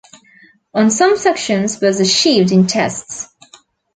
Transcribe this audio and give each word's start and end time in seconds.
On 0.73 0.89
some 0.89 1.15
sections 1.15 1.79
was 1.79 1.99
achieved 1.99 2.51
in 2.51 2.65
tests. 2.65 3.27